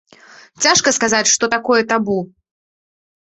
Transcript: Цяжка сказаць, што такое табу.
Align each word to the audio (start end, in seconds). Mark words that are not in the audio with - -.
Цяжка 0.63 0.93
сказаць, 0.97 1.29
што 1.33 1.49
такое 1.55 1.79
табу. 1.91 2.17